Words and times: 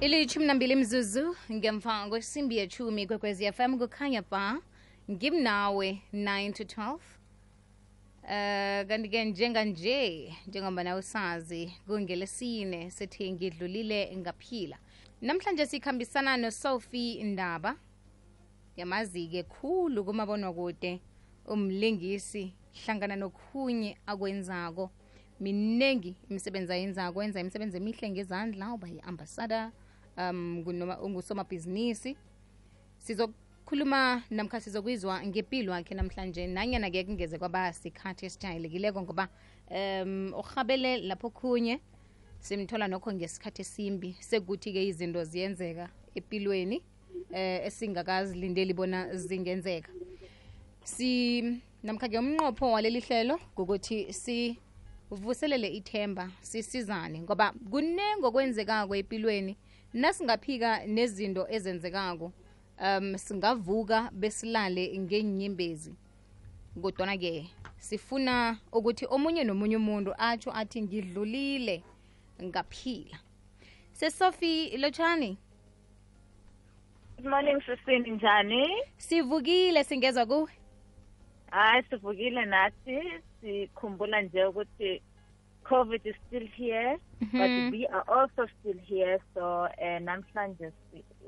ilithumi 0.00 0.46
nambili 0.46 0.76
mzuzu 0.76 1.36
ngemva 1.52 2.08
kwesimbi 2.08 2.56
yechumi 2.56 3.06
kwekwezi 3.06 3.52
fm 3.52 3.78
kukhanya 3.78 4.22
ba 4.30 4.60
ngimnawe 5.10 6.02
9 6.14 6.52
to 6.52 6.64
12 6.64 6.98
Uh, 8.28 8.34
kanti-ke 8.88 9.24
njenganje 9.24 10.34
njengoba 10.46 10.84
nawe 10.84 11.02
sazi 11.02 11.72
kungelesine 11.86 12.90
sethi 12.90 13.32
ngidlulile 13.32 14.16
ngaphila. 14.16 14.78
Namhlanje 15.20 15.66
sikhambisana 15.66 16.36
nosophie 16.36 17.24
ndaba. 17.24 17.76
Yamazi-ke 18.76 19.42
khulu 19.42 20.04
kumabonwakude 20.04 21.00
umlingisi 21.46 22.52
hlangana 22.84 23.16
nokhunye 23.16 23.96
akwenzako. 24.06 24.90
Minengi 25.40 26.16
imisebenzi 26.30 26.72
ayenzako 26.72 27.18
wenza 27.18 27.40
imisebenzi 27.40 27.76
emihle 27.76 28.10
ngezandla 28.10 28.72
uba 28.74 28.88
yi-ambassador 28.88 29.70
um 30.18 30.62
kunoma 30.64 31.00
ungusomabhizinisi 31.00 32.16
sizokhuluma 32.98 34.22
namkha 34.30 34.60
sizokwizwa 34.60 35.26
ngempilo 35.26 35.72
yakhe 35.74 35.94
namhlanje. 35.94 36.46
Nanyana-ke 36.46 37.04
kungeze 37.04 37.38
kwaba 37.38 37.72
sikhathi 37.72 38.26
esijayelekileko 38.26 39.02
ngoba 39.02 39.28
um 39.70 40.32
urhabele 40.34 40.96
lapho 40.98 41.30
khunye 41.30 41.80
simthola 42.40 42.88
nokho 42.88 43.12
ngesikhathi 43.12 43.62
esimbi. 43.62 44.16
Sekuthi-ke 44.20 44.86
izinto 44.86 45.24
ziyenzeka 45.24 45.88
empilweni 46.14 46.82
eh 47.32 47.66
esingakazilindeli 47.66 48.74
bona 48.74 49.16
zingenzeka. 49.16 49.90
Si 50.84 51.42
namkhake 51.82 52.18
umnqopho 52.18 52.72
waleli 52.72 53.00
hlelo 53.00 53.38
ngokuthi 53.54 54.12
sivuselele 54.12 55.68
ithemba 55.68 56.30
sisizane 56.40 57.20
ngoba 57.20 57.52
kunengo 57.70 58.26
okwenzekako 58.28 58.96
empilweni 58.96 59.56
nasingaphika 59.94 60.86
nezinto 60.86 61.46
ezenzekako 61.50 62.32
um 62.80 63.18
singavuka 63.18 64.10
besilale 64.12 64.98
ngenyembezi 64.98 65.94
kodwana-ke 66.82 67.50
sifuna 67.78 68.58
ukuthi 68.72 69.06
omunye 69.10 69.44
nomunye 69.44 69.76
umuntu 69.76 70.14
atsho 70.18 70.50
athi 70.52 70.82
ngidlulile 70.82 71.82
ngaphila. 72.42 73.18
Sesophie 73.92 74.76
lotshani 74.78 75.38
Good 77.16 77.26
morning 77.26 77.62
sisini 77.66 78.10
njani? 78.10 78.68
sivukile 78.96 79.84
singezwa 79.84 80.26
kuwe 80.26 80.52
Hayi 81.50 81.82
sivukile 81.90 82.44
nathi. 82.44 82.98
Sikhumbula 83.40 84.22
nje 84.22 84.44
ukuthi 84.44 85.02
COVID 85.70 86.00
is 86.04 86.16
still 86.26 86.48
here 86.56 86.98
mm 87.20 87.28
-hmm. 87.32 87.38
but 87.38 87.72
we 87.72 87.86
are 87.86 88.04
also 88.08 88.48
still 88.60 88.78
here 88.88 89.18
so 89.34 89.62
uh, 89.64 89.98
namhlanje 90.00 90.72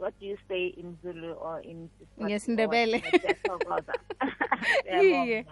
what 0.00 0.14
do 0.20 0.26
you 0.26 0.38
say 0.48 0.66
in 0.66 0.96
Zulu 1.02 1.32
or 1.32 1.60
in? 1.60 1.88
Siyathokoza. 3.10 3.92
iye 5.02 5.46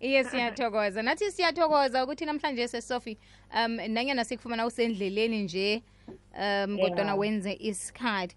iye 0.00 0.24
siyathokoza 0.24 1.02
nathi 1.02 1.30
siyathokoza 1.30 2.04
ukuthi 2.04 2.24
namhlanje 2.24 2.68
sesophie 2.68 3.18
um 3.64 3.76
nanyana 3.76 4.24
sikufumana 4.24 4.66
usendleleni 4.66 5.42
nje 5.42 5.82
um 6.08 6.78
kodwana 6.78 7.06
Yeah. 7.06 7.18
wenze 7.18 7.52
isikhathi 7.60 8.36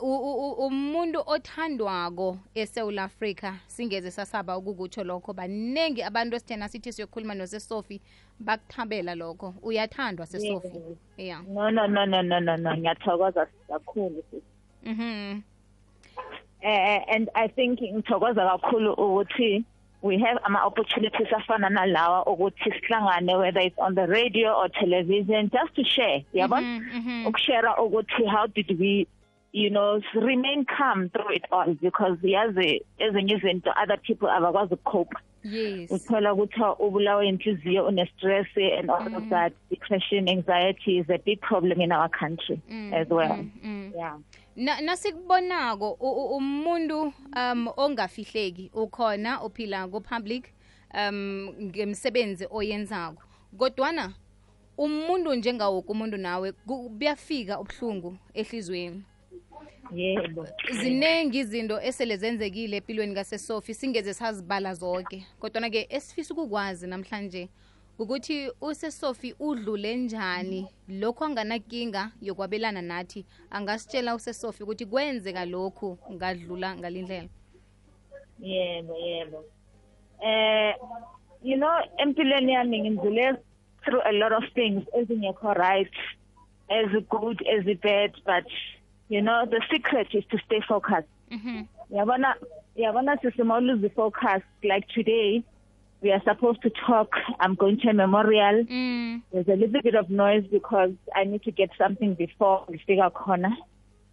umuntu 0.00 1.22
othandwako 1.26 2.38
esewula 2.54 3.04
afrika 3.04 3.58
singeze 3.66 4.10
sasaba 4.10 4.56
ukukutsho 4.58 5.04
lokho. 5.04 5.32
Baningi 5.32 6.02
abantu 6.02 6.36
esithena 6.36 6.68
sithi 6.68 6.92
siyokhuluma 6.92 7.34
nosesophie 7.34 8.00
bakuthabela 8.40 9.14
lokho. 9.14 9.54
Uyathandwa 9.62 10.26
sesophie 10.26 10.96
yeah. 11.16 11.42
No 11.48 11.70
no 11.70 11.86
no 11.86 12.04
no 12.04 12.22
no 12.22 12.40
no 12.40 12.56
no. 12.56 12.76
Ngiyathokoza 12.76 13.46
kakhulu 13.68 14.22
mhm 14.84 15.42
Eh, 16.62 17.04
and 17.08 17.28
I 17.34 17.48
think 17.48 17.80
ngithokoza 17.80 18.42
kakhulu 18.50 18.94
ukuthi 18.94 19.64
we 20.02 20.18
have 20.18 20.38
ama 20.44 20.64
opportunities 20.64 21.28
afana 21.32 21.68
nalawa 21.70 22.26
ukuthi 22.26 22.72
sihlangane 22.72 23.38
whether 23.38 23.60
it's 23.60 23.78
on 23.78 23.94
the 23.94 24.06
radio 24.06 24.52
or 24.52 24.68
television 24.68 25.50
just 25.50 25.74
to 25.74 25.84
share 25.84 26.24
yabona? 26.34 26.60
Mhm, 26.60 26.90
mhm. 26.94 27.26
ukushare 27.26 27.68
ukuthi 27.78 28.26
how 28.26 28.46
did 28.46 28.80
we 28.80 29.06
you 29.56 29.70
know 29.70 30.00
remain 30.14 30.64
calm 30.66 31.08
through 31.08 31.32
it 31.36 31.44
all 31.50 31.74
because 31.80 32.18
yazi 32.22 32.82
ezinye 32.98 33.34
izinto 33.34 33.70
other 33.82 33.98
people 34.06 34.28
abakwazi 34.30 34.74
ukucope 34.74 35.16
yes. 35.44 35.90
Uthola 35.90 36.32
ukuthi 36.34 36.60
ubulawe 36.78 37.28
inhliziyo 37.28 37.86
une-stress 37.88 38.46
and 38.78 38.90
all 38.90 39.14
of 39.16 39.28
that 39.28 39.52
depression 39.70 40.28
anxiety 40.28 40.98
is 40.98 41.10
a 41.10 41.18
big 41.18 41.40
problem 41.40 41.80
in 41.80 41.92
our 41.92 42.08
country 42.10 42.60
Mm, 42.70 42.92
as 42.94 43.08
well. 43.10 43.36
mm, 43.36 43.50
mm. 43.64 43.92
yeah. 43.96 44.18
Na- 44.56 44.80
nasikubonako 44.80 45.90
umuntu 46.36 47.12
um 47.36 47.68
ongafihleki 47.76 48.70
ukhona 48.74 49.42
uphila 49.42 49.88
ku-public 49.88 50.44
um 50.94 51.48
ngemsebenzi 51.62 52.46
oyenzako. 52.50 53.22
Kodwana 53.58 54.12
umuntu 54.78 55.34
njengawoke 55.34 55.92
umuntu 55.92 56.16
nawe 56.16 56.52
ku- 56.52 56.88
buyafika 56.88 57.60
ubuhlungu 57.60 58.16
ehlizweni. 58.34 59.02
Yebo. 59.92 60.46
Ziningi 60.72 61.38
izinto 61.38 61.80
esele 61.80 62.16
zenzekile 62.16 62.76
empilweni 62.76 63.14
kasesofi 63.14 63.74
singeze 63.74 64.14
sazibala 64.14 64.74
zonke. 64.74 65.26
Kodwana-ke 65.40 65.86
esifisa 65.90 66.34
ukukwazi 66.34 66.86
namhlanje 66.86 67.48
ukuthi 67.98 68.50
usesofi 68.60 69.34
udlule 69.38 69.96
njani 69.96 70.68
lokhu 70.88 71.24
anganakinga 71.24 72.10
yokwabelana 72.22 72.82
nathi 72.82 73.26
angasitshela 73.50 74.14
usesofi 74.14 74.62
ukuthi 74.62 74.86
kwenzeka 74.86 75.44
lokhu 75.44 75.98
ngadlula 76.12 76.76
ngalindlela 76.76 77.28
yebo 78.40 78.96
yebo. 78.96 79.44
Eh 80.22 80.74
you 81.42 81.56
know 81.56 81.80
empilweni 81.98 82.52
yami 82.52 82.80
ngindlule 82.80 83.36
through 83.84 84.02
a 84.04 84.12
lot 84.12 84.34
of 84.34 84.44
things 84.54 84.82
ezingekho 84.98 85.54
right 85.54 85.94
as 86.68 86.90
good 87.08 87.42
as 87.48 87.64
bad 87.80 88.12
but 88.26 88.52
you 89.08 89.22
know 89.22 89.46
the 89.46 89.60
secret 89.72 90.08
is 90.14 90.24
to 90.30 90.38
stay 90.46 90.60
focused 90.68 91.08
Mhm. 91.30 91.66
yabona 91.90 92.34
yabona 92.76 93.16
sisima 93.22 93.60
lose 93.60 93.80
the 93.82 93.90
focus 93.90 94.42
like 94.62 94.86
today 94.88 95.42
we 96.02 96.12
are 96.12 96.22
supposed 96.24 96.60
to 96.62 96.70
talk 96.70 97.10
i'm 97.40 97.54
going 97.54 97.76
to 97.76 97.88
a 97.88 97.92
memorial 97.94 98.64
Mm. 98.64 99.22
there's 99.32 99.48
a 99.48 99.56
little 99.56 99.82
bit 99.82 99.94
of 99.94 100.10
noise 100.10 100.44
because 100.50 100.92
i 101.14 101.24
need 101.24 101.42
to 101.42 101.50
get 101.50 101.70
something 101.78 102.14
before 102.14 102.64
ngifika 102.70 103.10
corner. 103.12 103.56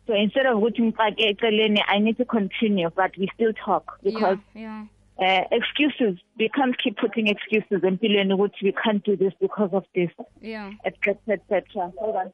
so 0.07 0.13
instead 0.13 0.45
of 0.45 0.57
ngifake 0.57 1.19
eceleni 1.29 1.81
i 1.87 1.99
need 1.99 2.17
to 2.17 2.25
continue 2.25 2.89
but 2.95 3.17
we 3.17 3.27
still 3.33 3.53
talk 3.53 3.99
because 4.03 4.37
yeah, 4.55 4.85
yeah. 5.19 5.41
uh, 5.41 5.57
excuses 5.57 6.17
we 6.39 6.49
can't 6.49 6.77
keep 6.83 6.95
putting 6.97 7.27
excuses 7.27 7.83
empilweni 7.83 8.33
ukuthi 8.33 8.65
we 8.65 8.71
can't 8.71 9.03
do 9.05 9.15
this 9.15 9.33
because 9.41 9.73
of 9.77 9.83
this 9.95 10.09
yeah. 10.41 10.71
etc 10.85 11.17
etc 11.37 11.91
hold 11.99 12.15
on 12.15 12.31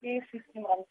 Tom. 0.00 0.08
Please, 0.08 0.22
51. 0.32 0.84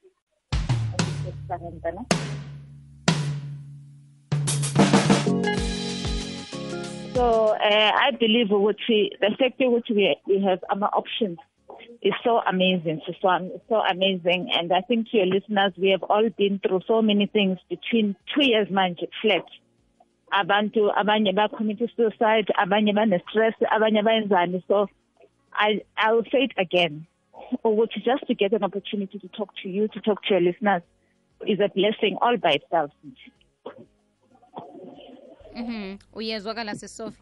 So 7.15 7.47
uh, 7.49 7.91
I 7.95 8.11
believe 8.17 8.47
ukuthi 8.47 9.09
the 9.19 9.35
sector 9.39 9.69
which 9.69 9.87
we 9.89 10.15
we 10.25 10.41
have 10.41 10.59
our 10.69 10.89
options 10.93 11.37
is 12.01 12.13
so 12.23 12.39
amazing. 12.47 13.01
So, 13.05 13.13
so 13.67 13.75
amazing, 13.75 14.49
and 14.53 14.71
I 14.71 14.81
think 14.81 15.07
your 15.11 15.25
listeners, 15.25 15.73
we 15.77 15.89
have 15.89 16.03
all 16.03 16.29
been 16.37 16.59
through 16.59 16.81
so 16.87 17.01
many 17.01 17.25
things 17.25 17.57
between 17.69 18.15
two 18.33 18.45
years 18.45 18.67
manje 18.69 19.07
flat. 19.21 19.45
Abantu 20.31 20.95
abanye 20.95 21.35
ba 21.35 21.49
commit 21.49 21.79
suicide, 21.95 22.47
abanye 22.57 22.95
bane 22.95 23.21
stress, 23.29 23.53
abanye 23.61 24.01
bayenzani. 24.03 24.63
So 24.67 24.87
I 25.53 25.81
I 25.97 26.13
will 26.13 26.23
say 26.31 26.43
it 26.43 26.53
again. 26.57 27.05
Ukuthi 27.63 27.99
just 28.03 28.27
to 28.27 28.33
get 28.35 28.53
an 28.53 28.63
opportunity 28.63 29.19
to 29.19 29.27
talk 29.27 29.53
to 29.63 29.69
you, 29.69 29.87
to 29.87 29.99
talk 30.01 30.21
to 30.23 30.33
your 30.33 30.41
listeners, 30.41 30.83
is 31.45 31.59
a 31.59 31.67
blessing 31.69 32.17
all 32.21 32.37
by 32.37 32.51
itself. 32.53 32.91
Mhm. 35.55 35.97
uyezwakala 36.13 36.75
sesofi 36.75 37.21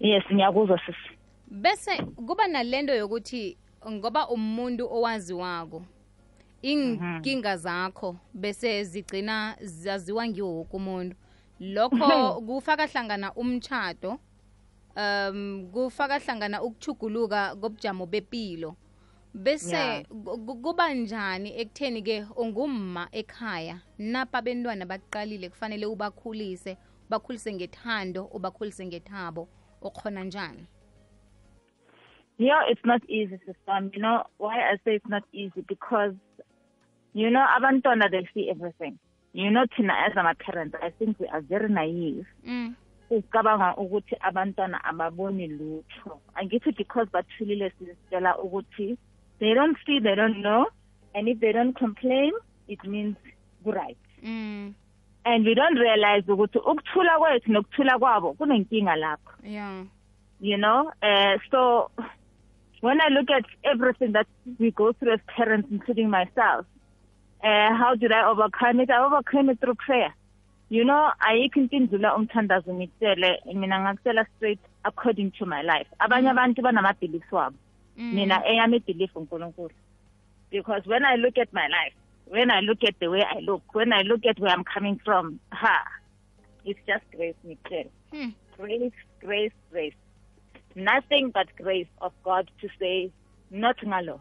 Yes, 0.00 0.24
ngiyakuzwa 0.32 0.80
sisi. 0.86 1.10
bese 1.50 1.96
kuba 2.26 2.46
nalento 2.48 2.94
yokuthi 2.94 3.56
ngoba 3.90 4.28
umuntu 4.28 4.84
owaziwako 4.92 5.82
inkinga 6.62 7.56
zakho 7.56 8.16
bese 8.34 8.84
zigcina 8.84 9.56
zaziwa 9.60 10.28
ngiwoke 10.28 10.76
umuntu 10.76 11.16
lokho 11.60 12.40
kufaka 12.46 12.86
hlangana 12.86 13.32
umtchado 13.34 14.18
um 14.96 15.68
kufaka 15.72 16.18
hlangana 16.18 16.62
ukuchuguluka 16.62 17.56
kobujamo 17.56 18.06
bepilo 18.06 18.76
bese 19.36 19.76
Yeah. 19.76 20.04
ku- 20.08 20.38
ku- 20.46 20.56
kuba 20.62 20.94
njani 20.94 21.52
ekutheni 21.60 22.02
ke 22.02 22.24
ungumma 22.36 23.08
ekhaya 23.12 23.80
napa 23.98 24.42
bentwana 24.42 24.86
baqalile 24.86 25.48
kufanele 25.48 25.86
ubakhulise 25.86 26.76
bakhulise 27.10 27.52
ngethando 27.54 28.24
ubakhulise 28.32 28.86
ngethabo 28.86 29.48
ukhona 29.82 30.24
njani 30.24 30.66
Yeah, 32.38 32.64
it's 32.70 32.84
not 32.84 33.02
easy, 33.08 33.38
system 33.46 33.90
You 33.94 34.00
know 34.02 34.24
why 34.38 34.60
I 34.60 34.76
say 34.84 34.96
it's 34.96 35.08
not 35.08 35.22
easy? 35.32 35.62
Because, 35.66 36.14
you 37.14 37.30
know, 37.30 37.40
abantwana, 37.56 38.10
they 38.10 38.28
see 38.34 38.50
everything. 38.50 38.98
You 39.32 39.50
know, 39.50 39.64
thina 39.74 39.94
as 40.06 40.12
ama-parents 40.16 40.76
I 40.82 40.90
think 40.90 41.18
we 41.18 41.28
are 41.28 41.40
very 41.40 41.68
naive. 41.70 42.26
mm. 42.46 42.74
Ukuthi 43.10 44.16
abantwana 44.20 44.84
ababoni 44.84 45.46
lutho. 45.48 46.20
Angithi 46.34 46.76
because 46.76 47.08
bathulile 47.10 47.70
sizitshela 47.78 48.36
ukuthi 48.38 48.98
they 49.38 49.54
don't 49.54 49.76
see, 49.86 49.98
they 50.00 50.14
don't 50.14 50.40
know, 50.42 50.66
and 51.14 51.28
if 51.28 51.40
they 51.40 51.52
don't 51.52 51.76
complain, 51.76 52.32
it 52.68 52.82
means 52.84 53.16
right. 53.64 53.96
Mm. 54.24 54.74
And 55.24 55.44
we 55.44 55.54
don't 55.54 55.76
realize 55.78 56.22
ukuthi 56.26 56.58
ukuthula 56.58 57.18
kwethu 57.18 57.52
nokuthula 57.52 57.98
kwabo 57.98 58.32
kunenkinga 58.32 58.96
lapho. 58.96 59.32
yeah 59.44 59.84
you 60.40 60.56
know 60.56 60.92
uh, 61.02 61.38
so 61.50 61.90
when 62.80 63.00
i 63.00 63.08
look 63.08 63.30
at 63.30 63.44
everything 63.64 64.12
that 64.12 64.26
we 64.58 64.70
go 64.70 64.92
through 64.92 65.14
as 65.14 65.20
parents 65.36 65.68
including 65.70 66.10
myself 66.10 66.66
uh, 67.42 67.74
how 67.74 67.94
did 67.94 68.12
i 68.12 68.22
overcome 68.28 68.80
it 68.80 68.90
i 68.90 68.98
overcame 69.04 69.50
it 69.50 69.60
through 69.60 69.74
prayer 69.74 70.12
you 70.68 70.84
know 70.84 71.10
I 71.20 71.36
ayikho 71.36 71.56
into 71.56 71.76
indlula 71.76 72.14
umthandazo 72.14 72.74
ngitshele 72.74 73.40
mina 73.54 73.80
ngakutshela 73.80 74.26
straight 74.36 74.60
according 74.84 75.30
to 75.30 75.46
my 75.46 75.62
life 75.62 75.88
abanye 75.98 76.30
abantu 76.30 76.62
wabo 77.32 77.56
Mm. 77.56 77.65
Mina 77.96 78.42
eyami 78.46 78.76
ibelief 78.76 79.16
unkulunkulu 79.16 79.70
because 80.50 80.86
when 80.90 81.04
i 81.04 81.16
look 81.16 81.38
at 81.38 81.52
my 81.52 81.66
life 81.68 81.94
when 82.26 82.50
i 82.50 82.60
look 82.60 82.84
at 82.84 82.98
the 83.00 83.08
way 83.08 83.22
i 83.22 83.40
look 83.40 83.74
when 83.74 83.92
i 83.92 84.02
look 84.02 84.26
at 84.26 84.38
where 84.40 84.52
i'm 84.54 84.64
coming 84.64 84.98
from 85.04 85.38
ha 85.50 85.84
it's 86.64 86.80
just 86.86 87.04
grace 87.16 87.36
ngitshele 87.46 87.90
Hmm. 88.12 88.30
grace, 88.56 88.92
grace, 89.20 89.52
grace. 89.72 89.96
Nothing 90.74 91.30
but 91.30 91.48
grace 91.56 91.88
of 92.00 92.12
God 92.24 92.50
to 92.60 92.68
say, 92.78 93.10
not 93.50 93.76
ngalo. 93.78 94.20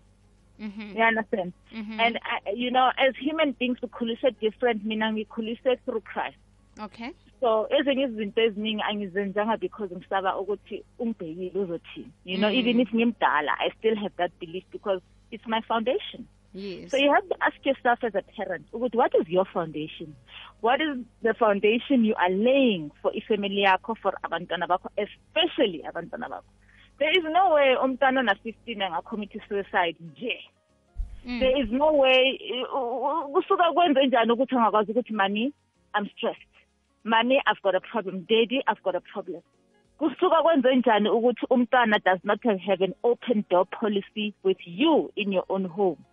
Mhm. 0.60 0.95
You 0.98 1.04
understand? 1.04 1.54
Mhm. 1.71 2.00
And, 2.00 2.16
uh, 2.18 2.51
you 2.56 2.71
know, 2.71 2.92
as 2.98 3.16
human 3.18 3.51
beings, 3.54 3.78
we 3.81 3.88
ukhuliswe 3.88 4.39
different. 4.39 4.83
meaning 4.83 5.13
we 5.13 5.25
ngikhuliswe 5.25 5.78
through 5.86 6.01
Christ. 6.01 6.38
okay 6.80 7.12
So 7.42 7.68
ezinye 7.70 8.04
izinto 8.04 8.42
eziningi 8.42 8.82
angizenzanga 8.82 9.58
because 9.60 9.96
ngisaba 9.96 10.38
ukuthi 10.40 10.84
ungibhekile 11.00 11.60
uzothini. 11.60 12.12
You 12.26 12.38
know, 12.38 12.50
Mm. 12.50 12.56
even 12.56 12.80
if 12.80 12.90
ngimdala, 12.94 13.52
I 13.60 13.70
still 13.80 13.96
have 13.96 14.16
that 14.18 14.32
belief 14.40 14.64
because 14.72 15.02
it's 15.32 15.46
my 15.48 15.62
foundation. 15.62 16.28
yes 16.54 16.90
So 16.92 16.98
you 16.98 17.12
have 17.14 17.28
to 17.28 17.36
ask 17.42 17.58
yourself 17.66 18.04
as 18.04 18.16
a 18.16 18.22
parent, 18.22 18.66
what 18.72 19.14
is 19.20 19.28
your 19.28 19.46
foundation? 19.46 20.16
What 20.62 20.80
is 20.80 21.04
the 21.22 21.34
foundation 21.34 22.06
you 22.06 22.16
are 22.16 22.30
laying 22.30 22.92
for 23.02 23.12
ifamily 23.12 23.66
yakho, 23.66 23.98
for 24.02 24.14
abantwana 24.24 24.66
bakho, 24.68 24.90
especially 24.98 25.84
abantwana 25.84 26.30
bakho? 26.30 26.48
There 26.98 27.12
is 27.12 27.24
no 27.30 27.54
way 27.56 27.76
umntwana 27.76 28.24
na 28.24 28.34
15 28.36 28.81
angacommit 28.81 29.31
suicide 29.50 29.98
nje. 30.00 30.40
Mm. 31.26 31.40
There 31.42 31.62
is 31.62 31.70
no 31.72 31.92
way 31.92 32.40
kusuka 33.34 33.74
kwenze 33.74 34.06
njani 34.08 34.31
ukuthi 34.31 34.56
angakwazi 34.56 34.92
ukuthi 34.92 35.14
mani 35.14 35.54
I'm 35.94 36.08
stressed. 36.18 36.55
Mani 37.06 37.40
I've 37.48 37.62
got 37.62 37.75
a 37.75 37.80
problem. 37.80 38.25
Daddy 38.28 38.62
I've 38.68 38.84
got 38.84 38.96
a 38.96 39.02
problem. 39.02 39.42
kusuka 40.00 40.42
kwenze 40.44 40.75
njani 40.75 41.10
ukuthi 41.10 41.46
umntwana 41.50 42.00
does 42.04 42.19
not 42.24 42.44
have 42.44 42.84
an 42.84 42.94
open 43.04 43.46
door 43.50 43.66
policy 43.66 44.34
with 44.44 44.57
you 44.66 45.12
in 45.16 45.31
your 45.31 45.46
own 45.50 45.66
home? 45.66 46.04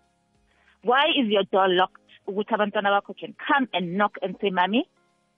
Why 0.85 1.07
is 1.17 1.29
your 1.29 1.45
door 1.45 1.69
locked? 1.69 2.11
Ukuthi 2.29 2.55
abantwana 2.55 2.91
bakho 2.91 3.15
can 3.19 3.35
come 3.49 3.69
and 3.73 3.97
knock 3.97 4.17
and 4.23 4.37
say 4.41 4.51
mommy 4.51 4.89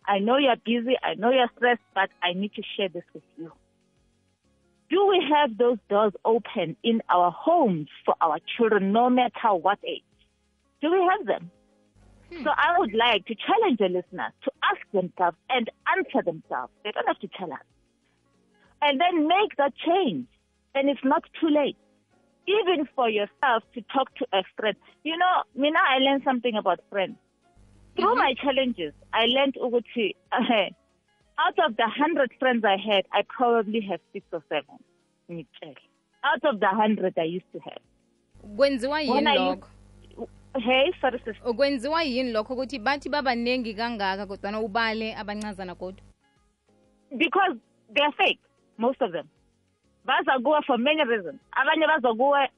i 0.06 0.19
know 0.19 0.37
you're 0.37 0.56
busy 0.56 0.97
i 1.03 1.15
know 1.15 1.31
you're 1.31 1.51
stressed 1.56 1.81
but 1.95 2.11
i 2.23 2.33
need 2.35 2.53
to 2.55 2.62
share 2.77 2.89
this 2.89 3.05
with 3.15 3.23
you. 3.39 3.51
Do 4.91 5.06
we 5.06 5.25
have 5.35 5.56
those 5.56 5.79
doors 5.89 6.12
open 6.25 6.77
in 6.83 7.03
our 7.09 7.31
homes 7.31 7.89
for 8.05 8.15
our 8.21 8.39
children 8.56 8.93
no 8.93 9.09
matter 9.09 9.55
what 9.55 9.79
age? 9.83 10.03
Do 10.83 10.93
we 10.93 10.99
have 11.11 11.27
them? 11.27 11.51
Hmm. 12.31 12.45
So 12.45 12.51
i 12.51 12.79
would 12.79 12.93
like 12.93 13.25
to 13.27 13.35
challenge 13.35 13.79
the 13.79 13.89
listeners 13.89 14.33
to 14.45 14.51
ask 14.75 14.85
themselves 14.93 15.37
and 15.50 15.71
answer 15.97 16.23
themselves 16.25 16.73
they 16.85 16.91
don't 16.93 17.06
have 17.06 17.19
to 17.19 17.29
tell 17.38 17.53
us 17.53 17.67
and 18.82 19.00
then 19.00 19.26
make 19.29 19.56
that 19.56 19.73
change 19.76 20.26
and 20.75 20.88
it's 20.88 21.05
not 21.05 21.23
too 21.41 21.49
late 21.49 21.76
even 22.47 22.87
for 22.94 23.09
yourself 23.09 23.62
to 23.75 23.82
talk 23.93 24.15
to 24.17 24.26
a 24.32 24.43
friend. 24.56 24.76
You 25.03 25.17
know, 25.17 25.43
Mina, 25.55 25.79
I 25.79 25.99
learned 25.99 26.23
something 26.25 26.55
about 26.56 26.81
friends. 26.91 27.17
Through 27.97 28.06
mm-hmm. 28.06 28.19
my 28.19 28.35
challenges, 28.35 28.93
I 29.12 29.26
learned 29.26 29.55
Uguti, 29.55 30.15
eh, 30.32 30.71
out 31.38 31.59
of 31.67 31.77
the 31.77 31.87
hundred 31.88 32.32
friends 32.38 32.65
I 32.65 32.77
had, 32.77 33.05
I 33.12 33.23
probably 33.29 33.81
have 33.91 34.00
six 34.12 34.27
or 34.32 34.43
seven. 34.49 34.79
Out 36.25 36.44
of 36.44 36.61
the 36.61 36.69
hundred 36.69 37.15
I 37.19 37.25
used 37.25 37.50
to 37.53 37.61
have. 37.61 37.79
kwenziwa 38.56 39.00
yini 39.00 39.15
When 39.15 39.27
I 39.27 39.37
lokho 39.37 39.69
Hey, 40.55 40.93
sorry, 41.01 41.19
sister. 41.19 41.55
kwenziwa 41.55 42.03
yini 42.03 42.33
lokho 42.33 42.53
ukuthi 42.55 42.79
bathi 42.79 43.09
babaningi 43.09 43.75
kangaka 43.75 44.27
kodwana 44.27 44.61
ubale 44.61 45.17
abancazana 45.17 45.75
kodwa 45.75 46.03
Because 47.17 47.56
they're 47.95 48.12
fake, 48.17 48.41
most 48.79 49.03
of 49.03 49.12
them. 49.12 49.27
Baza 50.05 50.39
kuwe 50.43 50.62
for 50.67 50.79
many 50.79 51.03
reasons. 51.05 51.41
Abanye 51.53 51.87
baza 51.87 52.15
kuwe 52.15 52.49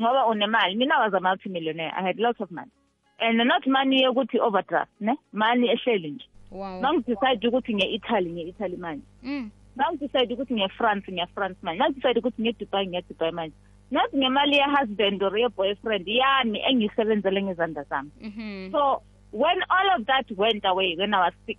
ngoba 0.00 0.26
unemali. 0.26 0.76
Mina 0.76 0.98
was 0.98 1.14
a 1.14 1.20
multimillionaire. 1.20 1.92
I 1.96 2.02
had 2.02 2.18
lots 2.18 2.40
of 2.40 2.50
money. 2.50 2.70
And 3.18 3.38
not 3.38 3.66
money 3.66 4.02
yokuthi 4.02 4.38
overdraft, 4.40 4.90
ne? 5.00 5.14
Money 5.32 5.68
ehleli 5.68 6.10
nje. 6.10 6.24
wow 6.50 6.80
Mangidecide 6.80 7.48
ukuthi 7.48 7.74
ngiye-Italy, 7.74 8.30
ngiye-Italy 8.30 8.76
manje. 8.76 9.04
mm. 9.22 9.50
Mangidecide 9.76 10.34
ukuthi 10.34 10.54
ngiye-France, 10.54 11.12
ngiye-France 11.12 11.58
manje. 11.62 11.78
Mangidecide 11.78 12.18
ukuthi 12.20 12.42
ngiye-Dubai, 12.42 12.86
ngiye-Dubai 12.86 13.32
manje. 13.32 13.56
Not 13.90 14.12
ngemali 14.12 14.54
ye-husband 14.56 15.22
or 15.22 15.36
ye-boyfriend 15.38 16.06
yami 16.06 16.58
engiyisebenzele 16.68 17.42
ngezandla 17.42 17.84
zami. 17.90 18.10
mhm 18.20 18.72
So 18.72 19.02
when 19.30 19.58
all 19.70 19.88
of 19.96 20.06
that 20.06 20.26
went 20.36 20.64
away, 20.64 20.96
when 20.98 21.14
I 21.14 21.20
was 21.26 21.34
sick, 21.46 21.58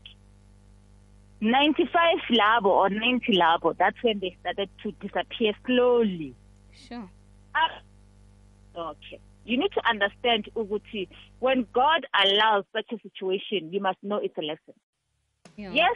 95 1.39 2.17
labo 2.31 2.65
or 2.69 2.89
90 2.89 3.33
labo, 3.37 3.77
that's 3.77 4.01
when 4.03 4.19
they 4.19 4.35
started 4.41 4.69
to 4.83 4.91
disappear 4.93 5.53
slowly. 5.65 6.35
sure 6.87 7.09
Ah, 7.55 7.81
Okay. 8.75 9.19
You 9.45 9.57
need 9.57 9.71
to 9.71 9.81
understand, 9.89 10.49
Uguti, 10.55 11.07
when 11.39 11.65
God 11.73 12.05
allows 12.13 12.65
such 12.73 12.91
a 12.91 12.99
situation, 13.01 13.71
you 13.71 13.79
must 13.79 13.97
know 14.03 14.17
it's 14.17 14.37
a 14.37 14.41
lesson. 14.41 14.75
yeah. 15.55 15.71
Yes, 15.71 15.95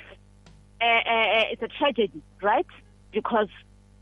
uh, 0.81 0.85
uh, 0.85 1.43
it's 1.51 1.61
a 1.61 1.67
tragedy, 1.67 2.21
right? 2.41 2.65
Because 3.11 3.49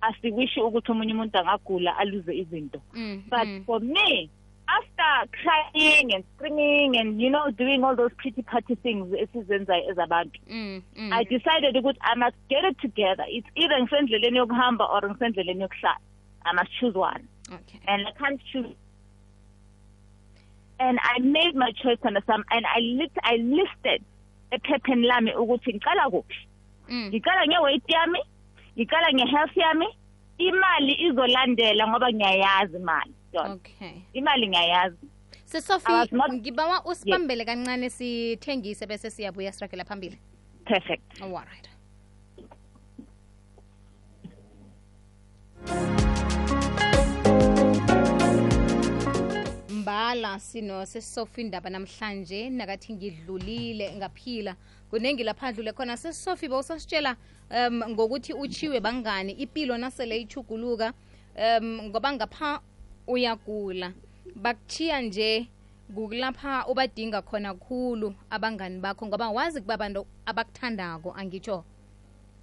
asiwishi 0.01 0.61
ukuthi 0.61 0.91
omunye 0.91 1.13
umuntu 1.13 1.37
angagula 1.39 1.97
aluze 1.97 2.37
izinto. 2.37 2.81
mm. 2.93 3.23
But 3.29 3.47
mm. 3.47 3.65
for 3.65 3.79
me, 3.79 4.29
after 4.67 5.29
crying 5.41 6.13
and 6.13 6.23
screaming 6.35 6.97
and 6.97 7.19
you 7.21 7.29
know 7.29 7.49
doing 7.51 7.83
all 7.83 7.95
those 7.95 8.11
pretty 8.17 8.41
party 8.43 8.75
things 8.75 9.07
esizenza 9.13 9.73
as 9.89 9.97
abantu, 9.97 10.39
Mm. 10.49 10.81
Mm. 10.95 11.13
I 11.13 11.23
decided 11.23 11.75
ukuthi 11.75 11.97
I 12.01 12.15
must 12.15 12.37
get 12.49 12.63
it 12.63 12.77
together. 12.79 13.25
It's 13.27 13.47
either 13.55 13.75
ngisendleleni 13.81 14.37
yokuhamba 14.37 14.85
or 14.89 15.01
ngisendleleni 15.01 15.61
yokuhlala. 15.61 15.97
I 16.45 16.53
must 16.53 16.71
choose 16.79 16.95
one, 16.95 17.27
okay 17.51 17.79
and 17.87 18.07
I 18.07 18.11
can't 18.11 18.41
choose. 18.51 18.75
And 20.79 20.97
I 21.03 21.19
made 21.19 21.55
my 21.55 21.71
choice 21.83 21.97
on 22.03 22.13
the 22.13 22.21
sum, 22.25 22.45
and 22.51 22.65
I 22.65 22.79
lit, 22.79 23.11
I 23.21 23.35
listed 23.35 24.01
ephepheni 24.51 25.05
lami 25.07 25.31
ukuthi 25.33 25.73
ngiqala 25.75 26.09
kuphi. 26.11 26.39
mm. 26.89 27.09
ngiqala 27.11 27.45
nge-weight 27.47 27.83
yami 27.87 28.19
ngiqala 28.77 29.07
nge-health 29.13 29.55
yami 29.55 29.87
imali 30.39 30.93
izolandela 31.07 31.87
ngoba 31.87 32.07
ngiyayazi 32.13 32.75
imali 32.77 33.13
okay. 33.33 33.95
Imali 34.13 34.47
ngiyayazi. 34.47 34.97
Sesofi 35.45 35.91
I 35.91 36.05
not- 36.11 36.33
ngibawa 36.33 36.85
usibambele 36.85 37.45
kancane 37.45 37.89
sithengise 37.89 38.85
bese 38.87 39.09
siyabuya 39.09 39.51
siragela 39.51 39.85
phambili. 39.85 40.17
Perfect. 40.65 41.21
Alright 41.21 41.68
mbala 49.89 50.39
sino 50.39 50.85
sesofi 50.85 51.41
indaba 51.41 51.69
namhlanje 51.69 52.49
nakathi 52.49 52.93
ngidlulile 52.93 53.95
ngaphila. 53.97 54.55
Kunengi 54.89 55.23
laphandlule 55.23 55.73
khona. 55.73 55.97
sesofi 55.97 56.47
bowusasitshela 56.47 57.15
um 57.49 57.83
ngokuthi 57.89 58.33
uchiwe 58.33 58.79
bangani 58.79 59.31
ipilo 59.31 59.77
nasele 59.77 60.21
ichuguluka 60.21 60.93
um 61.35 61.81
ngoba 61.89 62.13
ngapha 62.13 62.61
uyagula. 63.07 63.93
Bakuchiya 64.35 65.01
nje 65.01 65.47
kukulapha 65.95 66.67
ubadinga 66.67 67.21
khona 67.21 67.53
khulu 67.53 68.13
abangani 68.29 68.79
bakho 68.79 69.07
ngoba 69.07 69.29
wazi 69.29 69.61
kuba 69.61 69.73
abantu 69.73 70.05
abakuthandako 70.25 71.13
angitsho 71.17 71.63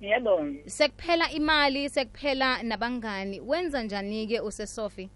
yebo. 0.01 0.47
Sekuphela 0.67 1.31
imali 1.31 1.89
sekuphela 1.89 2.63
nabangani. 2.63 3.41
Wenza 3.41 3.83
njani-ke 3.83 4.41
usesofi 4.41 5.09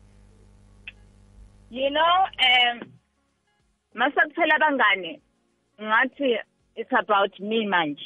you 1.70 1.90
know 1.90 2.14
um 2.48 2.80
masakuphela 3.94 4.54
abangane 4.56 5.20
ngathi 5.80 6.36
it's 6.76 6.92
about 6.92 7.38
me 7.40 7.66
manje. 7.66 8.02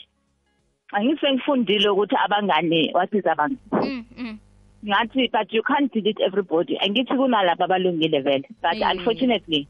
Angithi 0.92 1.20
sengifundile 1.20 1.88
ukuthi 1.88 2.16
abangane 2.16 2.92
what 2.92 3.12
is 3.14 3.24
abangane 3.24 3.58
mm, 3.72 4.04
mm. 4.16 4.38
ngathi 4.84 5.30
but 5.32 5.52
you 5.52 5.62
can't 5.62 5.92
delete 5.92 6.20
everybody. 6.20 6.78
Angithi 6.78 7.14
kunalabo 7.16 7.64
abalungile 7.64 8.20
vele 8.22 8.48
but 8.62 8.74
Mm. 8.74 8.90
unfortunately 8.90 9.68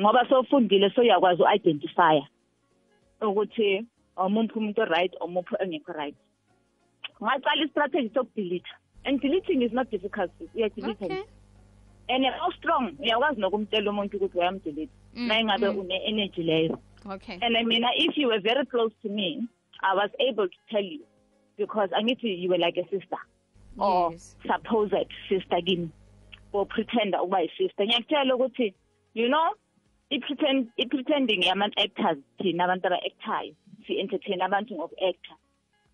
ngoba 0.00 0.28
sowufundile 0.28 0.90
soyakwazi 0.90 1.42
u-identifya 1.42 2.26
ukuthi 3.20 3.84
omuphi 4.16 4.58
umuntu 4.58 4.84
right 4.84 5.14
omuphi 5.20 5.54
engekho 5.60 5.92
right. 5.92 6.16
Ngaqala 7.22 7.64
istrategy 7.64 8.10
sokudelete 8.14 8.70
and 9.04 9.20
deleting 9.20 9.62
is 9.62 9.72
not 9.72 9.90
difficult 9.90 10.30
uyadelete 10.54 11.04
okay. 11.04 11.22
And 12.08 12.24
how 12.26 12.50
strong 12.52 12.92
uyakwazi 13.00 13.40
nokumtshela 13.40 13.90
umuntu 13.90 14.16
ukuthi 14.16 14.38
uyamdelete 14.38 14.92
Mm, 15.16 15.26
na 15.28 15.40
ingabe 15.40 15.68
mm. 15.70 15.78
une-energy 15.78 16.42
leyo 16.42 16.78
okay 17.06 17.38
and 17.42 17.56
I 17.56 17.62
mean, 17.64 17.84
if 17.96 18.16
you 18.18 18.26
were 18.28 18.40
very 18.40 18.66
close 18.66 18.92
to 19.02 19.08
me, 19.08 19.46
I 19.80 19.94
was 19.94 20.10
able 20.18 20.48
to 20.48 20.58
tell 20.70 20.82
you 20.82 21.04
because 21.56 21.90
I 21.96 22.02
need 22.02 22.18
to, 22.20 22.26
you 22.28 22.48
were 22.48 22.58
like 22.58 22.76
a 22.76 22.84
sister 22.90 23.18
or 23.78 24.10
Yes. 24.12 24.34
supposed 24.42 25.06
sister 25.28 25.60
kimi 25.64 25.90
or 26.52 26.66
pretender 26.66 27.18
ukuba 27.18 27.40
yi-sister. 27.42 27.84
Ngiyakutshela 27.86 28.34
ukuthi, 28.34 28.74
you 29.14 29.28
know, 29.28 29.50
i-pretend, 30.10 30.68
i-pretending 30.78 31.42
yama-actors 31.42 32.18
thina 32.38 32.64
abantu 32.64 32.86
aba-actayo 32.86 33.54
si-entertain 33.86 34.40
abantu 34.40 34.74
ngoku-actor. 34.74 35.36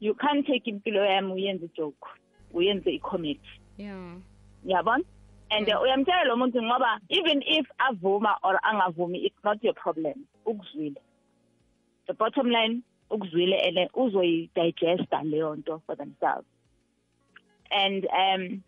You 0.00 0.14
can't 0.14 0.46
take 0.46 0.64
impilo 0.66 1.04
yami 1.04 1.32
uyenze 1.32 1.64
ijoke, 1.66 2.08
uyenze 2.54 2.90
i-comedy. 2.90 3.40
yeah 3.76 4.14
Yabona? 4.66 5.04
And 5.50 5.66
Mm. 5.66 5.82
uyamtshela 5.82 6.24
lo 6.26 6.36
muntu 6.36 6.62
ngoba 6.62 7.00
even 7.08 7.42
if 7.46 7.66
avuma 7.78 8.36
or 8.44 8.60
angavumi 8.62 9.24
it's 9.24 9.44
not 9.44 9.62
your 9.64 9.74
problem. 9.74 10.26
Ukuzwile. 10.46 10.96
The 12.06 12.14
bottom 12.14 12.50
line 12.50 12.82
ukuzwile 13.10 13.58
ene 13.66 13.88
uzoyi-digesta 13.94 15.22
leyo 15.24 15.56
nto 15.56 15.82
for 15.86 15.96
themselves. 15.96 16.46
And 17.70 18.06
um 18.06 18.62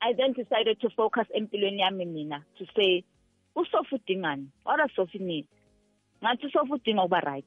I 0.00 0.14
then 0.14 0.32
decided 0.32 0.80
to 0.80 0.90
focus 0.90 1.26
empilweni 1.36 1.80
yami 1.80 2.06
mina 2.06 2.44
to 2.58 2.66
say 2.74 3.04
usofa 3.54 3.98
udingani? 3.98 4.46
What 4.64 4.78
does 4.78 4.90
Sophie 4.96 5.18
need? 5.18 5.46
Ngathi 6.22 6.46
usofa 6.46 6.74
udinga 6.74 7.04
ukuba 7.04 7.24
right. 7.26 7.44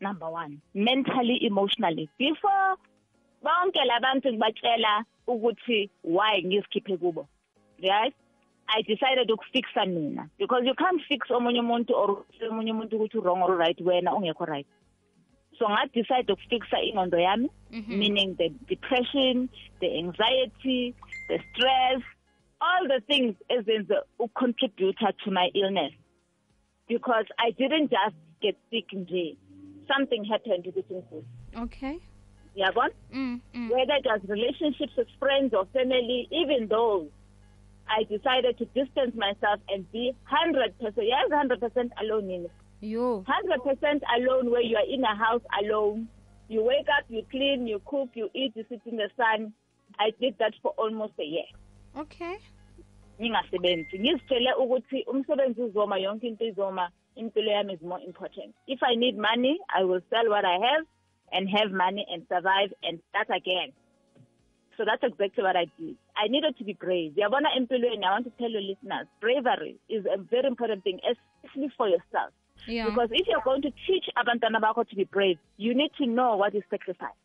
Number 0.00 0.28
one, 0.28 0.60
mentally, 0.74 1.38
emotionally. 1.46 2.08
Before 2.18 2.76
bonke 3.42 3.80
labantu 3.84 4.32
ngibatshela 4.32 5.04
ukuthi 5.28 5.90
why 6.02 6.42
ngizikhiphe 6.42 6.96
kubo 6.98 7.28
right? 7.82 8.14
I 8.68 8.82
decided 8.82 9.28
ukufixa 9.30 9.86
mina 9.86 10.28
because 10.38 10.62
you 10.64 10.74
can't 10.74 11.00
fix 11.08 11.28
omunye 11.30 11.60
umuntu 11.60 11.90
or 11.94 12.24
omunye 12.50 12.72
umuntu 12.72 12.96
ukuthi 12.96 13.18
wrong 13.22 13.42
or 13.42 13.56
right 13.56 13.78
wena 13.80 14.14
ungekho 14.14 14.44
right. 14.46 14.66
So 15.58 15.68
ngadecide 15.68 16.32
ukufixa 16.32 16.82
ingqondo 16.82 17.18
yami 17.18 17.50
Mhm. 17.72 17.98
meaning 17.98 18.34
the 18.36 18.48
depression 18.68 19.48
the 19.80 19.98
anxiety 19.98 20.94
the 21.28 21.38
stress 21.52 22.02
all 22.60 22.88
the 22.88 23.00
things 23.06 23.34
ezenze 23.50 23.94
ucontributor 24.18 25.12
to 25.24 25.30
my 25.30 25.50
illness. 25.54 25.92
Because 26.88 27.26
i 27.38 27.50
didn't 27.50 27.90
just 27.90 28.16
get 28.40 28.56
sick 28.70 28.88
nje. 28.92 29.36
Something 29.88 30.24
happened 30.24 30.64
ukuthi 30.66 30.94
ngigule 30.94 31.24
okay. 31.62 31.98
Yabona? 32.56 32.90
Mm, 33.12 33.40
mm. 33.54 33.70
whether 33.70 33.94
it 33.96 34.06
was 34.06 34.20
relationships 34.28 34.96
with 34.96 35.08
friends 35.18 35.52
or 35.54 35.66
family, 35.66 36.26
even 36.30 36.68
those, 36.68 37.08
I 37.88 38.04
decided 38.04 38.58
to 38.58 38.64
distance 38.66 39.14
myself 39.14 39.60
and 39.68 39.90
be 39.92 40.12
100%, 40.30 40.72
yes, 40.98 41.30
100% 41.30 41.90
alone 42.02 42.30
in 42.30 42.44
it. 42.44 42.50
yo 42.80 43.24
100% 43.24 44.00
alone 44.16 44.50
where 44.50 44.62
you 44.62 44.76
are 44.76 44.88
in 44.88 45.02
a 45.04 45.14
house 45.16 45.42
alone. 45.62 46.08
You 46.48 46.62
wake 46.62 46.86
up, 46.96 47.04
you 47.08 47.22
clean, 47.30 47.66
you 47.66 47.80
cook, 47.84 48.10
you 48.14 48.28
eat, 48.34 48.52
you 48.54 48.64
sit 48.68 48.82
in 48.86 48.96
the 48.96 49.08
sun. 49.16 49.52
I 49.98 50.10
did 50.20 50.34
that 50.38 50.54
for 50.62 50.72
almost 50.76 51.14
a 51.18 51.24
year. 51.24 51.48
okay 51.98 52.36
ngingasebenzi 53.20 53.98
ngizitshele 53.98 54.52
ukuthi 54.54 55.02
umsebenzi 55.02 55.62
uzoma 55.62 55.98
yonke 55.98 56.26
into 56.26 56.44
izoma 56.44 56.90
impilo 57.14 57.50
yami 57.52 57.72
is 57.74 57.82
more 57.82 58.04
important 58.04 58.54
if 58.66 58.82
i 58.82 58.94
need 58.96 59.16
money 59.16 59.58
i 59.68 59.84
will 59.84 60.02
sell 60.10 60.28
what 60.28 60.44
i 60.44 60.58
have 60.68 60.84
and 61.32 61.48
have 61.48 61.70
money 61.72 62.06
and 62.12 62.26
survive 62.28 62.70
and 62.82 63.00
start 63.08 63.30
again 63.30 63.72
so 64.76 64.84
that's 64.84 65.02
exactly 65.02 65.42
what 65.42 65.56
i 65.56 65.66
did. 65.78 65.96
I 66.16 66.28
needed 66.28 66.56
to 66.58 66.64
be 66.64 66.72
brave. 66.74 67.12
Yabona 67.12 67.48
empilweni 67.56 68.04
i 68.04 68.10
want 68.10 68.24
to 68.24 68.32
tell 68.38 68.50
your 68.50 68.62
listeners 68.62 69.06
bravery 69.20 69.76
is 69.88 70.04
a 70.06 70.18
very 70.18 70.46
important 70.46 70.84
thing 70.84 71.00
especially 71.04 71.70
for 71.76 71.88
yourself. 71.88 72.32
Yeah. 72.66 72.86
Because 72.86 73.10
if 73.12 73.26
you're 73.26 73.42
going 73.44 73.62
to 73.62 73.70
teach 73.86 74.06
abantwana 74.16 74.60
bakho 74.60 74.88
to 74.88 74.96
be 74.96 75.04
brave 75.04 75.38
you 75.56 75.74
need 75.74 75.92
to 75.98 76.06
know 76.06 76.36
what 76.36 76.54
is 76.54 76.62
sacrifice. 76.70 77.20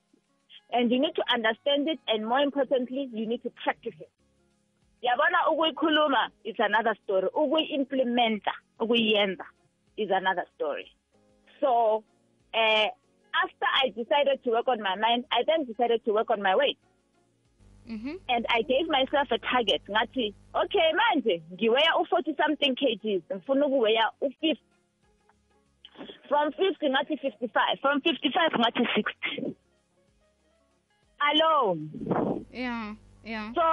And 0.74 0.92
you 0.92 1.00
need 1.00 1.16
to 1.16 1.24
understand 1.34 1.90
it 1.90 2.00
and 2.08 2.26
more 2.26 2.40
importantly 2.40 3.10
you 3.12 3.28
need 3.28 3.44
to 3.44 3.52
practice 3.64 3.96
it. 4.00 4.10
Yabona 5.04 5.52
ukuyikhuluma 5.52 6.30
is 6.46 6.56
another 6.60 6.96
story. 7.04 7.28
Ukuyi-implementa 7.36 8.54
ukuyenza 8.80 9.46
is 9.98 10.10
another 10.12 10.46
story. 10.56 10.88
So 11.60 12.04
uh, 12.54 12.88
after 13.34 13.68
i 13.84 13.90
decided 13.90 14.44
to 14.44 14.52
work 14.52 14.68
on 14.68 14.82
my 14.82 14.96
mind 14.96 15.26
i 15.32 15.44
then 15.48 15.66
decided 15.66 16.04
to 16.06 16.14
work 16.14 16.30
on 16.30 16.42
my 16.42 16.56
weight 16.56 16.78
mhm 17.92 18.16
and 18.34 18.46
i 18.58 18.62
gave 18.72 18.88
myself 18.98 19.28
a 19.32 19.40
target 19.52 19.82
ngathi 19.90 20.34
okay 20.62 20.88
manje 21.00 21.36
ngiweya 21.54 21.92
u-forty 22.02 22.34
something 22.42 22.76
kgs 22.76 23.24
ngifuna 23.32 23.66
ukuweya 23.66 24.06
u-fifty. 24.22 24.66
From 26.30 26.52
fifty 26.54 26.88
ngathi 26.90 27.16
fifty-five 27.26 27.76
from 27.82 28.02
fifty-five 28.02 28.52
ngathi 28.62 28.86
sixty. 28.96 29.56
Alone. 31.30 31.90
Yeah 32.52 32.96
yeah. 33.24 33.54
So 33.54 33.66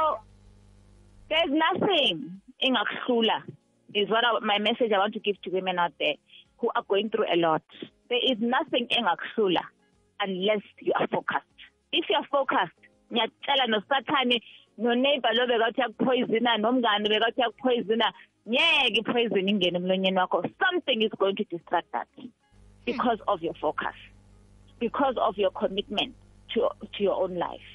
there's 1.30 1.52
nothing 1.66 2.40
in 2.60 2.74
ingakuhlula 2.74 3.38
is 3.94 4.10
what 4.10 4.24
I, 4.24 4.44
my 4.44 4.58
message 4.58 4.92
I 4.92 4.98
want 4.98 5.14
to 5.14 5.20
give 5.20 5.40
to 5.42 5.50
women 5.50 5.78
out 5.78 5.92
there 5.98 6.16
who 6.58 6.68
are 6.76 6.84
going 6.88 7.08
through 7.10 7.28
a 7.32 7.36
lot. 7.36 7.62
There 8.10 8.24
is 8.30 8.38
nothing 8.40 8.88
in 8.90 9.04
ingakuhlula 9.04 9.64
unless 10.20 10.64
you 10.80 10.92
are 10.98 11.06
focused. 11.06 11.58
If 11.92 12.04
you 12.10 12.16
are 12.16 12.26
focused, 12.30 12.82
ngiyakutshela 13.12 13.66
nosathane 13.66 14.42
no-neighbor 14.78 15.32
lo 15.34 15.46
bekathi 15.46 15.80
yakupoisona 15.80 16.56
nomngane 16.58 17.08
bekathi 17.08 17.40
yakupoisona 17.40 18.12
ngeke 18.48 18.98
ipoison 19.00 19.48
ingene 19.48 19.76
emlonyeni 19.78 20.18
wakho 20.18 20.42
something 20.62 21.02
is 21.02 21.12
going 21.18 21.34
to 21.34 21.44
distract 21.44 21.90
that 21.92 22.08
because 22.86 23.20
of 23.26 23.42
your 23.42 23.54
focus 23.54 23.94
because 24.80 25.16
of 25.20 25.36
your 25.36 25.50
commitment 25.50 26.14
to, 26.54 26.68
to 26.94 27.02
your 27.02 27.22
own 27.22 27.34
life 27.36 27.68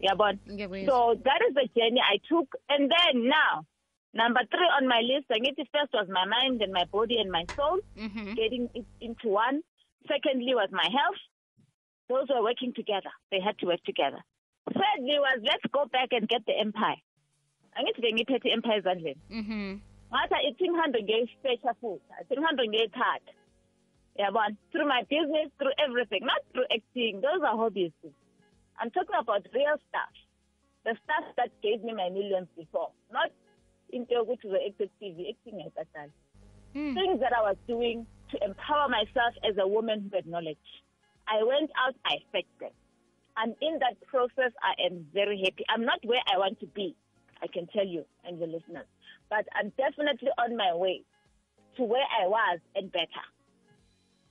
yabona 0.00 0.38
so 0.86 1.14
that 1.24 1.40
is 1.48 1.54
the 1.54 1.68
journey 1.74 2.00
I 2.04 2.18
took. 2.28 2.48
And 2.68 2.90
then 2.90 3.28
now, 3.28 3.64
number 4.12 4.40
three 4.50 4.68
on 4.78 4.86
my 4.86 5.00
list, 5.00 5.24
I 5.32 5.38
get 5.38 5.56
first 5.72 5.92
was 5.94 6.06
my 6.10 6.26
mind 6.26 6.60
and 6.60 6.70
my 6.72 6.84
body 6.84 7.16
and 7.18 7.30
my 7.32 7.44
soul, 7.56 7.78
mhm 7.96 8.36
getting 8.36 8.68
it 8.74 8.84
into 9.00 9.28
one. 9.28 9.62
Secondly 10.06 10.54
was 10.54 10.68
my 10.70 10.84
health. 10.98 11.20
Those 12.10 12.28
were 12.28 12.42
working 12.42 12.74
together. 12.74 13.10
They 13.32 13.40
had 13.40 13.58
to 13.60 13.66
work 13.66 13.82
together. 13.84 14.20
Thirdly 14.72 15.18
was 15.18 15.40
let's 15.42 15.66
go 15.72 15.86
back 15.86 16.08
and 16.12 16.28
get 16.28 16.44
the 16.46 16.58
empire. 16.58 16.96
I 17.76 17.82
need 17.82 17.94
to 17.94 18.02
angithi 18.02 18.30
bengiphethe 18.30 18.52
empire 18.52 18.80
ezandleni. 18.80 19.20
Mhm 19.30 19.80
ngathi 20.12 20.36
i-team 20.48 20.74
ngiyayispecha 20.74 21.74
futhi 21.80 22.12
i-team 22.20 22.42
ngiyayithatha 22.42 23.32
yabona? 24.18 24.56
Through 24.72 24.88
my 24.88 25.02
business 25.10 25.50
through 25.58 25.74
everything 25.78 26.22
not 26.24 26.42
through 26.52 26.66
acting. 26.70 27.20
Those 27.20 27.42
are 27.42 27.56
hobbies. 27.56 27.92
I'm 28.78 28.90
talking 28.90 29.16
about 29.18 29.46
real 29.54 29.76
stuff. 29.88 30.14
The 30.84 30.94
stuff 31.04 31.26
that 31.36 31.50
gave 31.62 31.82
me 31.82 31.92
my 31.92 32.08
millions 32.10 32.48
before 32.56 32.90
not 33.12 33.30
into 33.90 34.14
yokuthi 34.14 34.44
uzo-active 34.46 34.90
tv 35.00 35.30
acting 35.32 35.54
ngiyayibhadala 35.58 36.10
Mm. 36.74 36.92
things 36.94 37.20
that 37.20 37.32
i 37.32 37.40
was 37.40 37.56
doing 37.66 38.06
to 38.30 38.36
empower 38.44 38.86
myself 38.88 39.32
as 39.48 39.56
a 39.56 39.66
woman 39.66 40.00
who 40.02 40.10
had 40.16 40.26
knowledge. 40.26 40.68
I 41.26 41.42
went 41.42 41.70
out 41.82 41.94
i 42.04 42.16
them 42.60 42.72
and 43.38 43.54
in 43.60 43.78
that 43.80 43.96
process. 44.06 44.52
I 44.62 44.74
am 44.86 45.06
very 45.12 45.38
happy. 45.44 45.64
I'm 45.68 45.84
not 45.84 46.00
where 46.04 46.20
i 46.32 46.38
want 46.38 46.58
to 46.60 46.66
be 46.66 46.94
i 47.42 47.46
can 47.46 47.66
tell 47.68 47.86
you 47.86 48.04
and 48.24 48.40
the 48.40 48.46
listeners. 48.46 48.86
But 49.30 49.46
i'm 49.54 49.72
definitely 49.76 50.30
on 50.38 50.56
my 50.56 50.74
way 50.74 51.02
to 51.76 51.82
where 51.84 52.06
i 52.22 52.26
was 52.26 52.58
and 52.74 52.90
better. 52.92 53.24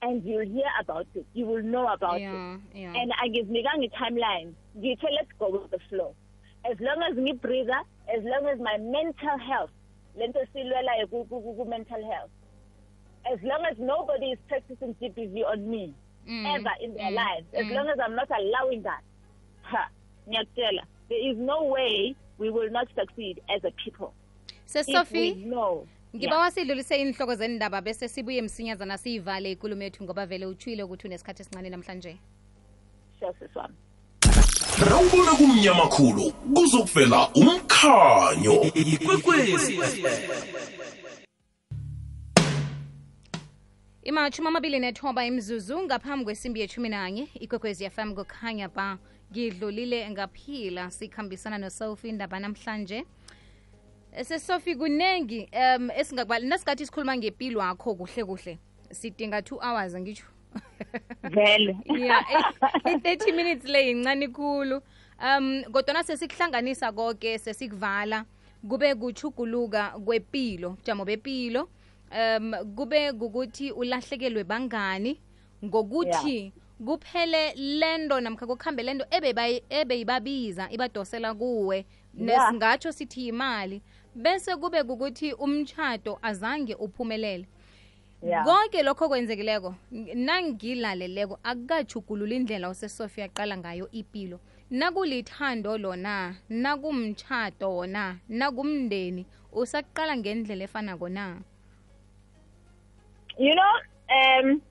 And 0.02 0.24
you'll 0.24 0.46
hear 0.46 0.70
about 0.80 1.08
it. 1.16 1.26
You 1.34 1.46
will 1.46 1.64
know 1.64 1.88
about 1.88 2.18
it. 2.18 2.22
yeah. 2.22 2.58
Yeah 2.74 2.94
and 2.96 3.12
angizinikanga 3.24 3.86
i-timeline 3.90 4.54
ngithe 4.78 5.04
let's 5.18 5.32
go 5.40 5.50
with 5.50 5.72
the 5.72 5.80
flow. 5.90 6.16
As 6.70 6.78
long 6.80 7.02
as 7.10 7.16
ngibreather 7.18 7.82
as 8.16 8.24
long 8.24 8.48
as 8.54 8.60
my 8.60 8.78
mental 8.78 9.38
health 9.50 9.72
lento 10.16 10.40
silwelayo 10.54 11.10
ku- 11.10 11.26
ku- 11.30 11.42
ku- 11.42 11.56
ku-mental 11.60 12.04
health 12.12 12.32
as 13.32 13.40
long 13.44 13.66
as 13.70 13.78
nobody 13.80 14.32
is 14.32 14.40
practicing 14.48 14.94
GBV 15.02 15.44
on 15.46 15.70
me 15.70 15.94
Mm, 16.28 16.56
ever 16.56 16.76
in 16.82 16.94
their 16.96 17.12
mm, 17.12 17.16
lives 17.16 17.48
as 17.54 17.66
mm. 17.66 17.76
long 17.76 17.88
as 17.90 18.00
i'm 18.00 18.16
not 18.16 18.30
allowing 18.32 18.82
that. 18.84 19.04
Ha 19.62 19.90
ngiyakutshela 20.30 20.84
there 21.10 21.32
is 21.32 21.38
no 21.38 21.64
way 21.64 22.16
we 22.38 22.50
will 22.50 22.72
not 22.72 22.88
succeed 22.96 23.42
as 23.56 23.64
a 23.64 23.72
people. 23.72 24.14
If 24.76 24.86
Sophie, 24.86 25.36
no. 25.46 25.88
ngibawa 26.16 26.16
ngiba 26.16 26.38
wasidlulise 26.38 27.02
inhloko 27.02 27.36
zendaba 27.36 27.82
bese 27.82 28.08
sibuye 28.08 28.42
msinyazana 28.42 28.98
siyivale 28.98 29.52
ikulumo 29.52 29.84
yethu 29.84 30.04
ngoba 30.04 30.26
vele 30.26 30.46
utshwile 30.46 30.84
ukuthi 30.84 31.08
unesikhathi 31.08 31.42
esincane 31.42 31.70
namhlanje. 31.70 32.18
Sure 33.20 33.34
rawubona 34.90 35.32
kumnyamakhulu 35.32 36.32
kuzokuvela 36.54 37.30
umkhanyo. 37.36 38.62
Ikwekwezi 38.74 39.80
imatshumi 44.06 44.48
amabili 44.48 44.80
nethoba 44.80 45.26
imzuzu 45.26 45.82
ngaphambi 45.82 46.26
kwesimbi 46.26 46.60
yethumi 46.60 46.90
nanye 46.90 47.28
ikwekwezi 47.34 47.90
fm 47.90 48.16
kukhanya 48.16 48.70
ba 48.70 48.98
ngidlulile 49.32 50.10
ngaphila 50.10 50.92
sikhambisana 50.92 51.58
nosophie 51.58 52.10
indaba 52.10 52.40
namhlanje. 52.40 53.06
Sesophie 54.24 54.76
kunengi 54.76 55.50
um 55.54 55.90
esingakubali 55.90 56.48
nasingathi 56.48 56.86
sikhuluma 56.86 57.18
ngempilo 57.18 57.60
wakho 57.60 57.96
kuhle 57.96 58.24
kuhle 58.24 58.60
sidinga 58.92 59.42
two 59.42 59.60
hours 59.60 59.96
ngitsho? 59.96 60.26
Vele. 61.24 61.78
Ya 61.86 62.26
i-thirty 62.86 63.32
minutes 63.32 63.66
le 63.66 63.88
yincane 63.88 64.28
khulu. 64.28 64.82
Um 65.20 65.64
kodwana 65.72 66.04
sesikuhlanganisa 66.04 66.92
konke 66.92 67.40
sesikuvala 67.40 68.26
kube 68.70 68.96
kuchuguluka 68.96 69.90
kwepilo 70.06 70.78
jamo 70.84 71.06
bepilo 71.06 71.70
um 72.16 72.54
kube 72.76 73.14
kukuthi 73.14 73.72
ulahlekelwe 73.72 74.44
bangani 74.44 75.20
ngokuthi 75.66 76.54
kuphele 76.86 77.54
lento 77.54 78.20
namkha 78.22 78.48
kukuhambe 78.48 78.84
lento 78.84 79.06
ebeyibabiza 79.70 80.70
ibadosela 80.72 81.34
kuwe 81.34 81.86
Yeah. 82.18 82.80
sithi 82.94 83.26
yimali. 83.26 83.82
Bese 84.16 84.56
kube 84.56 84.84
kukuthi 84.84 85.34
umtshato 85.34 86.20
azange 86.22 86.76
uphumelele. 86.76 87.46
Yeah. 88.24 88.46
konke 88.46 88.84
lokho 88.84 89.08
kwenzekileko 89.08 89.76
nangilaleleko 90.16 91.40
akukajugulula 91.44 92.36
indlela 92.36 92.70
usesofia 92.70 93.26
aqala 93.26 93.58
ngayo 93.58 93.92
ipilo. 93.92 94.40
Nakulithando 94.72 95.78
lona 95.78 96.36
nakumtshato 96.50 97.76
wona 97.76 98.18
nakumndeni 98.30 99.26
usaqala 99.52 100.18
ngendlela 100.18 100.64
efanako 100.64 101.10
na 101.10 101.42
you 103.38 103.56
know 103.56 103.74
um 104.10 104.62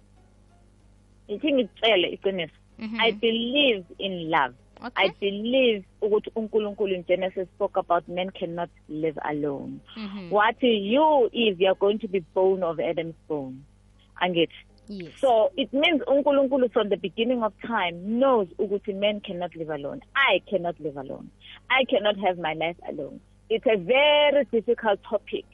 ithi 1.28 1.52
ngitshele 1.52 2.08
iqiniso. 2.08 2.54
Mhm. 2.78 3.00
i 3.00 3.12
believe 3.12 3.84
in 3.98 4.30
love. 4.30 4.54
Okay. 4.84 5.04
i 5.06 5.10
believe 5.20 5.84
ukuthi 6.02 6.30
unkulunkulu 6.36 6.94
in 6.94 7.04
genesis 7.04 7.48
spoke 7.48 7.80
about 7.80 8.08
men 8.08 8.30
cannot 8.30 8.70
live 8.88 9.18
alone. 9.22 9.78
Mhm. 9.96 10.30
what 10.30 10.62
you 10.62 11.28
if 11.32 11.60
you're 11.60 11.78
going 11.78 11.98
to 11.98 12.08
be 12.08 12.20
bone 12.34 12.62
of 12.66 12.78
adam's 12.80 13.14
bone. 13.28 13.56
Angithi? 14.20 14.52
Yes. 14.88 15.12
So 15.20 15.50
it 15.56 15.72
means 15.72 16.02
unkulunkulu 16.02 16.68
from 16.72 16.88
the 16.88 16.96
beginning 16.96 17.42
of 17.42 17.52
time 17.62 18.18
knows 18.20 18.48
ukuthi 18.58 18.94
men 18.94 19.20
cannot 19.20 19.54
live 19.56 19.70
alone. 19.70 20.00
I 20.14 20.40
cannot 20.50 20.78
live 20.80 20.96
alone. 20.98 21.30
I 21.70 21.84
cannot 21.84 22.18
have 22.18 22.38
my 22.38 22.54
life 22.54 22.76
alone. 22.88 23.20
It's 23.48 23.66
a 23.66 23.76
very 23.76 24.44
difficult 24.52 25.02
topic 25.02 25.44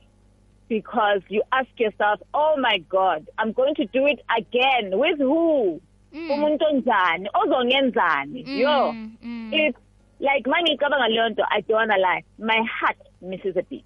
because 0.71 1.21
you 1.29 1.43
ask 1.53 1.69
yourself 1.77 2.21
oh 2.33 2.55
my 2.57 2.79
god 2.89 3.29
i'm 3.39 3.53
going 3.53 3.75
to 3.75 3.85
do 3.87 4.07
it 4.07 4.21
again. 4.39 4.99
With 4.99 5.19
who? 5.19 5.81
Mm. 6.15 6.31
umuntu 6.31 6.65
onjani? 6.71 7.29
Ozongenzani? 7.35 8.41
Yo. 8.59 8.93
Mm, 8.93 9.11
mm. 9.23 9.51
it's 9.53 9.79
like 10.21 10.45
mangicabanga 10.47 11.09
leyo 11.09 11.29
nto 11.29 11.45
i 11.51 11.61
don't 11.61 11.79
wanna 11.81 11.99
lie. 11.99 12.25
My 12.39 12.61
heart 12.79 12.99
misses 13.21 13.57
a 13.57 13.63
beat. 13.63 13.85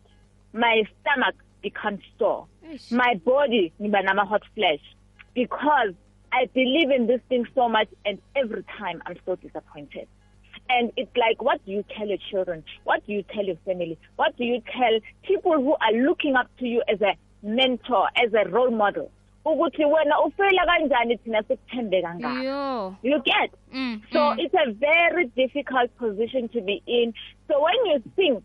My 0.52 0.84
stomach 1.00 1.36
becomes 1.62 2.00
sore. 2.18 2.46
My 2.90 3.14
body 3.24 3.72
ngiba 3.80 4.28
hot 4.28 4.42
flash. 4.54 4.84
Because 5.34 5.94
I 6.32 6.46
believe 6.54 6.90
in 6.90 7.06
this 7.06 7.20
thing 7.28 7.46
so 7.54 7.68
much 7.68 7.88
and 8.04 8.18
every 8.36 8.64
time 8.78 9.02
I'm 9.06 9.16
so 9.26 9.36
disappointed. 9.36 10.08
And 10.70 10.92
it's 10.96 11.14
like, 11.16 11.42
what 11.42 11.64
do 11.66 11.72
you 11.72 11.84
tell 11.96 12.06
your 12.08 12.18
children? 12.30 12.64
What 12.84 13.06
do 13.06 13.12
you 13.12 13.22
tell 13.22 13.44
your 13.44 13.56
family? 13.66 13.98
What 14.16 14.36
do 14.38 14.44
you 14.44 14.62
tell 14.72 14.98
people 15.22 15.52
who 15.54 15.76
are 15.80 15.92
looking 15.92 16.36
up 16.36 16.48
to 16.60 16.66
you 16.66 16.82
as 16.88 17.00
a 17.02 17.14
mentor, 17.42 18.08
as 18.16 18.32
a 18.34 18.48
role 18.48 18.70
model? 18.70 19.10
ukuthi 19.46 19.84
wena 19.84 20.20
ufela 20.20 20.66
kanjani 20.66 21.16
thina 21.18 21.42
sikuthembe 21.42 22.02
kangaka 22.02 22.42
yo 22.44 22.96
you 23.02 23.18
get 23.22 23.50
Mm, 23.72 24.00
so 24.12 24.18
mm. 24.18 24.38
it's 24.38 24.54
a 24.54 24.72
very 24.72 25.26
difficult 25.36 25.90
position 25.98 26.48
to 26.48 26.60
be 26.62 26.82
in. 26.86 27.12
So 27.48 27.60
when 27.62 27.74
you 27.86 28.02
think 28.16 28.42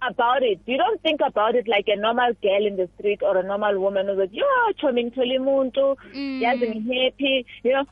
about 0.00 0.42
it, 0.44 0.60
you 0.66 0.76
don't 0.76 1.02
think 1.02 1.20
about 1.26 1.56
it 1.56 1.66
like 1.66 1.88
a 1.88 1.96
normal 1.96 2.34
girl 2.40 2.66
in 2.66 2.76
the 2.76 2.88
street 2.98 3.20
or 3.22 3.36
a 3.36 3.42
normal 3.42 3.80
woman 3.80 4.06
who's 4.06 4.18
like, 4.18 4.30
yo, 4.32 4.44
chomi 4.80 5.04
ngithole 5.04 5.38
umuntu, 5.38 5.96
Mm. 6.14 6.40
yazi 6.42 6.66
ngi-happy, 6.70 7.46
you 7.64 7.72
know. 7.72 7.84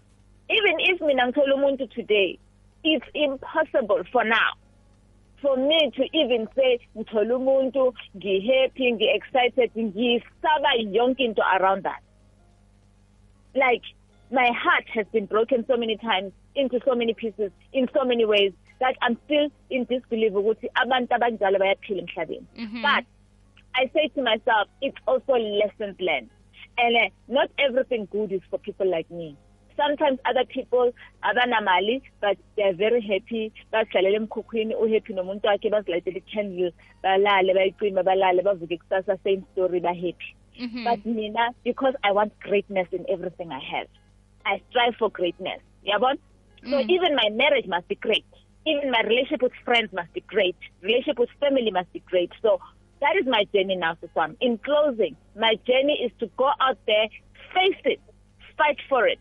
Even 0.48 0.76
if 0.78 1.00
mina 1.00 1.26
ngithole 1.26 1.52
umuntu 1.54 1.90
today, 1.90 2.38
it's 2.92 3.08
impossible 3.14 4.02
for 4.12 4.24
now 4.24 4.50
for 5.42 5.56
me 5.56 5.80
to 5.96 6.04
even 6.22 6.48
say 6.56 6.78
ngithole 6.96 7.32
umuntu, 7.38 7.92
ngi-happy, 8.16 8.92
ngi-excited, 8.92 9.70
ngisaba 9.76 10.70
yonke 10.96 11.20
into 11.20 11.42
around 11.56 11.82
that. 11.84 12.00
Like 13.54 13.82
my 14.30 14.50
heart 14.62 14.84
has 14.94 15.06
been 15.12 15.26
broken 15.26 15.64
so 15.68 15.76
many 15.76 15.96
times 15.96 16.32
into 16.54 16.80
so 16.86 16.94
many 16.94 17.14
pieces 17.14 17.50
in 17.72 17.88
so 17.94 18.04
many 18.04 18.24
ways 18.24 18.52
that 18.80 18.94
I'm 19.02 19.16
still 19.26 19.48
in 19.70 19.84
disbelief 19.84 20.32
ukuthi 20.32 20.66
abantu 20.82 21.12
abanjalo 21.18 21.58
bayaphila 21.62 22.02
emhlabeni. 22.06 22.46
Mhm. 22.58 22.82
but 22.82 23.04
I 23.74 23.90
say 23.94 24.08
to 24.16 24.22
myself 24.22 24.68
it's 24.80 24.96
also 25.06 25.34
lessons 25.34 25.96
learned. 26.00 26.30
And 26.78 26.94
uh, 26.96 27.08
not 27.28 27.50
everything 27.58 28.06
good 28.10 28.32
is 28.32 28.42
for 28.50 28.58
people 28.58 28.88
like 28.90 29.10
me 29.10 29.36
sometimes 29.76 30.18
other 30.24 30.44
people 30.46 30.92
abanamali 31.22 32.02
but 32.20 32.36
they're 32.56 32.74
very 32.74 33.00
happy. 33.00 33.52
Basidlalela 33.72 34.16
emkhukhwini 34.20 34.74
uhappy 34.74 35.12
nomuntu 35.14 35.46
wakhe 35.46 35.70
bazilayitela 35.70 36.18
i-candle 36.18 36.72
balale 37.02 37.54
bayicima 37.54 38.02
balale 38.02 38.42
bavuke 38.42 38.78
kusasa 38.78 39.18
same 39.24 39.42
story 39.52 39.80
bahappy. 39.80 40.34
Mhm. 40.58 40.84
but 40.84 41.04
mina 41.04 41.50
because 41.64 41.94
i 42.02 42.10
want 42.12 42.32
greatness 42.40 42.88
in 42.92 43.04
everything 43.14 43.50
i 43.52 43.58
have 43.72 43.88
i 44.46 44.54
strive 44.70 44.94
for 44.98 45.10
greatness 45.10 45.60
yabona? 45.84 46.18
So 46.70 46.76
Mm. 46.78 46.90
even 46.90 47.14
my 47.14 47.28
marriage 47.30 47.66
must 47.66 47.86
be 47.88 47.94
great. 47.96 48.24
Even 48.66 48.90
my 48.90 49.02
relationship 49.02 49.42
with 49.42 49.52
friends 49.66 49.92
must 49.92 50.12
be 50.14 50.22
great. 50.22 50.56
Relationship 50.82 51.18
with 51.18 51.28
family 51.38 51.70
must 51.70 51.92
be 51.92 52.00
great. 52.12 52.32
So 52.42 52.58
that 53.02 53.14
is 53.20 53.26
my 53.26 53.44
journey 53.54 53.76
now 53.76 53.92
Siswam. 54.00 54.34
in 54.40 54.56
closing 54.58 55.14
my 55.36 55.52
journey 55.68 55.96
is 56.06 56.12
to 56.20 56.26
go 56.42 56.48
out 56.66 56.78
there 56.86 57.06
face 57.54 57.82
it 57.84 58.00
fight 58.56 58.80
for 58.88 59.06
it 59.06 59.20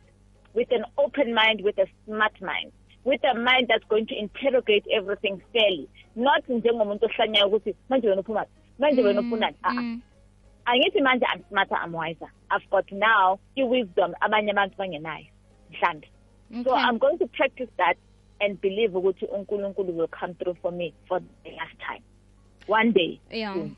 with 0.55 0.71
an 0.71 0.85
open 0.97 1.33
mind 1.33 1.61
with 1.63 1.77
a 1.79 1.87
smart 2.05 2.41
mind 2.41 2.71
with 3.05 3.21
a 3.23 3.33
mind 3.39 3.67
that's 3.69 3.85
going 3.89 4.05
to 4.07 4.15
interrogate 4.17 4.83
everything 4.91 5.39
fairly. 5.53 5.87
Not 6.15 6.43
njengomuntu 6.49 7.05
ohlanyayo 7.05 7.47
ukuthi 7.47 7.75
manje 7.89 8.09
wena 8.09 8.21
uphuma 8.21 8.45
manje 8.79 9.01
wena 9.01 9.21
ufunani 9.21 9.55
ah 9.63 9.69
ah 9.69 9.73
Mm. 9.73 10.01
angithi 10.65 11.01
manje 11.01 11.25
I'm 11.33 11.43
smarter 11.49 11.75
I'm 11.85 11.93
wiser. 11.93 12.31
I've 12.51 12.69
got 12.71 12.91
now 12.91 13.39
i-wisdom 13.57 14.13
abanye 14.21 14.51
abantu 14.51 14.75
bangenayo 14.77 15.25
mhlambe. 15.71 16.07
So 16.63 16.71
Okay. 16.71 16.83
I'm 16.83 16.97
going 16.97 17.17
to 17.19 17.27
practice 17.27 17.69
that 17.77 17.97
and 18.41 18.61
believe 18.61 18.91
ukuthi 18.95 19.25
uNkulunkulu 19.25 19.93
will 19.95 20.07
come 20.19 20.33
through 20.33 20.55
for 20.61 20.71
me 20.71 20.93
for 21.07 21.19
the 21.43 21.51
last 21.51 21.77
time. 21.87 22.01
One 22.67 22.91
day. 22.91 23.19
Yeah. 23.31 23.53
Soon. 23.53 23.75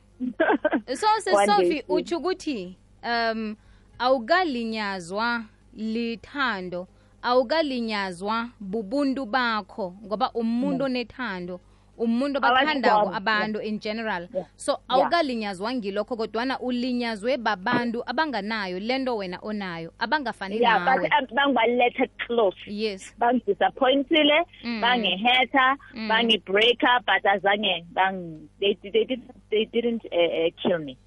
so 0.95 1.07
One 1.33 1.47
day 1.47 1.55
sesofi 1.71 1.83
soon. 1.87 1.97
utsho 1.97 2.17
ukuthi 2.17 2.75
um 3.03 3.55
awukalinyazwa 3.99 5.43
lithando. 5.77 6.87
Awukalinyazwa 7.21 8.49
bubuntu 8.59 9.25
bakho 9.25 9.93
ngoba 10.05 10.31
umuntu 10.33 10.83
onethando 10.85 11.59
umuntu 11.97 12.37
Abantu 12.37 12.47
abathandako 12.47 13.05
bami, 13.05 13.17
abantu 13.17 13.59
in 13.61 13.79
general. 13.79 14.27
Yeah. 14.33 14.45
so 14.55 14.79
awukalinyazwa 14.87 15.73
ngilokho 15.73 16.15
kodwana 16.15 16.59
ulinyazwe 16.59 17.37
babantu 17.37 18.03
abanganayo 18.05 18.79
lento 18.79 19.17
wena 19.17 19.39
onayo 19.41 19.91
abangafani 19.99 20.59
yeah 20.61 20.79
but 20.79 21.09
nawe. 21.09 21.09
um, 21.21 21.35
bangibalethe 21.35 22.07
close. 22.27 22.57
Yes. 22.67 23.15
Bangidisappointile 23.19 24.45
Mm. 24.63 24.81
bangihetha 24.81 25.77
Mm. 25.93 26.07
bangi-breaker 26.07 26.99
but 27.05 27.25
azange 27.25 27.85
bang 27.93 28.39
they, 28.59 28.75
they, 28.75 29.05
did, 29.05 29.21
they 29.49 29.65
didn't 29.65 30.05
uh, 30.05 30.45
uh, 30.47 30.53
kill 30.61 30.77
me. 30.79 30.91
Aba- 30.91 31.06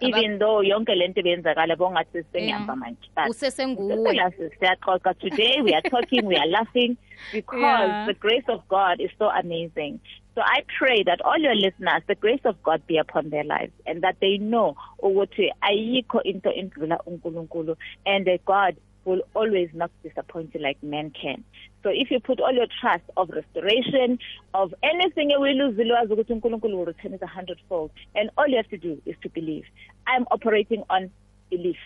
even 0.00 0.38
though 0.38 0.62
yonke 0.62 0.94
lento 0.94 1.22
beyenzakala 1.22 1.76
bongathi 1.76 2.22
sengihamba 2.32 2.72
Yeah. 2.72 2.76
manje 2.82 3.08
but 3.16 3.28
usesenguwe 3.30 3.96
Sisila 3.96 4.32
siyaxoxa 4.60 5.14
today 5.18 5.60
we 5.62 5.74
are 5.74 5.82
talking 5.90 6.26
we 6.26 6.36
are 6.36 6.46
laughing 6.46 6.96
because 7.32 7.60
Yeah. 7.60 8.06
the 8.06 8.14
grace 8.14 8.48
of 8.48 8.60
god 8.68 9.00
is 9.00 9.10
so 9.18 9.30
amazing 9.30 9.98
so 10.34 10.40
i 10.42 10.62
pray 10.78 11.02
that 11.04 11.20
all 11.20 11.38
your 11.38 11.54
listeners 11.54 12.02
the 12.06 12.14
grace 12.14 12.44
of 12.44 12.56
god 12.62 12.80
be 12.86 12.98
upon 12.98 13.30
their 13.30 13.44
lives 13.44 13.72
and 13.86 14.02
that 14.02 14.16
they 14.20 14.38
know 14.38 14.74
ukuthi 15.02 15.50
ayikho 15.60 16.20
into 16.22 16.50
endlula 16.50 16.98
unkulunkulu 17.06 17.76
and 18.06 18.26
that 18.26 18.44
god 18.44 18.76
will 19.04 19.22
always 19.34 19.68
not 19.74 19.90
disappoint 20.02 20.54
you 20.54 20.60
like 20.60 20.78
men 20.82 21.10
can 21.10 21.42
so 21.84 21.90
if 21.92 22.10
you 22.10 22.18
put 22.18 22.40
all 22.40 22.52
your 22.52 22.66
trust 22.80 23.04
of 23.16 23.28
restoration 23.28 24.18
of 24.54 24.72
anything 24.82 25.30
ewuyiluzile 25.32 25.92
wazi 25.92 26.12
ukuthi 26.12 26.32
unkulunkulu 26.32 26.78
will 26.78 26.86
return 26.86 27.14
it 27.14 27.22
a 27.22 27.26
hundredfold. 27.26 27.90
And 28.14 28.30
all 28.36 28.48
you 28.48 28.56
have 28.56 28.68
to 28.70 28.88
do 28.88 29.02
is 29.04 29.16
to 29.20 29.28
believe. 29.28 29.66
I'm 30.06 30.24
operating 30.30 30.82
on 30.88 31.10
belief. 31.50 31.76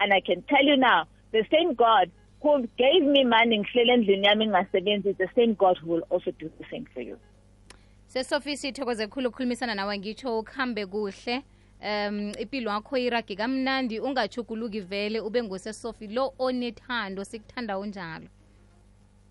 And 0.00 0.12
i 0.12 0.20
can 0.20 0.42
tell 0.42 0.68
you 0.68 0.76
now 0.76 1.04
the 1.32 1.44
same 1.50 1.74
god 1.74 2.10
who 2.42 2.66
gave 2.76 3.02
me 3.02 3.24
money 3.24 3.58
ngihlele 3.58 3.92
endlini 3.92 4.26
yami 4.26 4.46
ngingasebenzi 4.46 5.08
is 5.10 5.16
the 5.16 5.28
same 5.34 5.54
god 5.54 5.78
who 5.78 5.92
will 5.92 6.06
also 6.10 6.30
do 6.30 6.50
the 6.58 6.64
same 6.70 6.84
for 6.94 7.02
you. 7.02 7.18
Sesofi 8.06 8.56
sithokoze 8.56 9.06
khulu 9.06 9.28
ukukhulumisana 9.28 9.74
nawe. 9.74 9.98
Ngitsho 9.98 10.38
ukuhambe 10.38 10.86
kuhle. 10.86 11.42
Um 11.80 12.32
impilo 12.38 12.70
yakho 12.70 12.96
iragi 12.96 13.36
kamnandi. 13.36 14.00
Ungachuguluki 14.00 14.80
vele 14.80 15.20
ube 15.20 15.42
ngusesofi 15.42 16.06
lo 16.06 16.34
onethando 16.38 17.24
sikuthanda 17.24 17.78
unjalo 17.78 18.28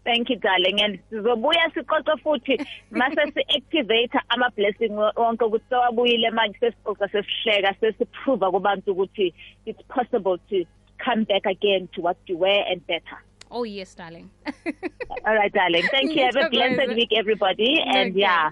thank 0.06 0.30
you 0.30 0.36
darling. 0.38 0.82
And 0.82 1.00
sizobuya 1.12 1.66
siqoqe 1.76 2.14
futhi 2.24 2.56
mase 2.92 3.24
si-activate 3.34 4.16
ama-blessing 4.30 4.94
wonke 5.18 5.46
ukuthi 5.46 5.66
sewabuyile 5.70 6.32
manje 6.32 6.58
sesixoxa 6.60 7.08
sesihleka 7.12 7.74
sesiprova 7.82 8.52
kubantu 8.52 8.92
ukuthi 8.92 9.34
it's 9.66 9.82
possible 9.88 10.38
to 10.50 10.66
come 11.06 11.24
back 11.26 11.46
again 11.46 11.88
to 11.96 12.02
what 12.02 12.18
you 12.28 12.38
were 12.38 12.64
and 12.72 12.86
better. 12.88 13.18
Oh 13.52 13.64
yes 13.64 13.96
darling. 13.96 14.30
All 15.26 15.36
right 15.36 15.54
darling. 15.54 15.84
Thank 15.92 16.16
you. 16.16 16.24
Have 16.24 16.36
a 16.36 16.50
blessed 16.50 16.90
week 16.96 17.10
everybody. 17.16 17.80
And 17.86 18.12
Okay. 18.12 18.20
yeah 18.20 18.52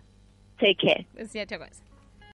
take 0.59 0.79
care. 0.79 1.05
Siyathokoza 1.17 1.81